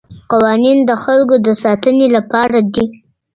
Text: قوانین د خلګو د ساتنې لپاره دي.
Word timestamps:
قوانین 0.31 0.79
د 0.89 0.91
خلګو 1.03 1.35
د 1.45 1.47
ساتنې 1.63 2.07
لپاره 2.15 2.59
دي. 2.73 2.85